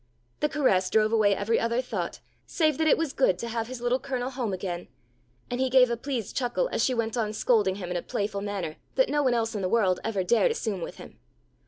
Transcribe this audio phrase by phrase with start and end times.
[0.39, 3.81] The caress drove away every other thought save that it was good to have his
[3.81, 4.87] little Colonel home again,
[5.47, 8.41] and he gave a pleased chuckle as she went on scolding him in a playful
[8.41, 11.19] manner that no one else in the world ever dared assume with him.